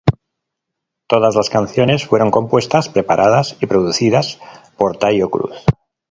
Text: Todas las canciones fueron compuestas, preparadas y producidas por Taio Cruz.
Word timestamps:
Todas 1.05 1.35
las 1.35 1.51
canciones 1.51 2.07
fueron 2.07 2.31
compuestas, 2.31 2.89
preparadas 2.89 3.55
y 3.61 3.67
producidas 3.67 4.39
por 4.75 4.97
Taio 4.97 5.29
Cruz. 5.29 5.55